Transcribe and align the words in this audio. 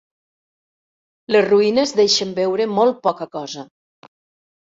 Les 1.35 1.45
ruïnes 1.49 1.93
deixen 1.99 2.33
veure 2.41 2.67
molt 2.79 2.97
poca 3.09 3.27
cosa. 3.37 3.67